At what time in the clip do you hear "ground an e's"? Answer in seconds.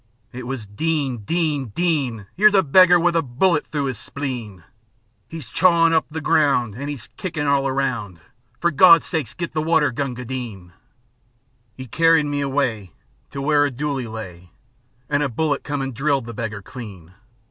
6.19-7.09